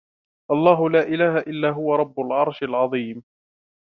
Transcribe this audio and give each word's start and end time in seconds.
الله 0.51 0.89
لا 0.89 1.03
إله 1.07 1.37
إلا 1.37 1.69
هو 1.69 1.95
رب 1.95 2.19
العرش 2.19 2.63
العظيم 2.63 3.23